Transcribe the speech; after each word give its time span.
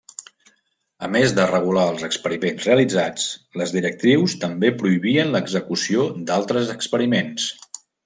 A 1.07 1.09
més 1.15 1.35
de 1.39 1.45
regular 1.51 1.83
els 1.89 2.05
experiments 2.07 2.65
realitzats, 2.69 3.27
les 3.63 3.75
directrius 3.77 4.37
també 4.47 4.75
prohibien 4.83 5.33
l'execució 5.37 6.11
d'altres 6.33 6.77
experiments. 6.81 7.51